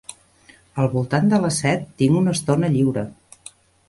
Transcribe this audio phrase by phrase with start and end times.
[0.83, 3.05] Al voltant de les set tinc una estona lliure.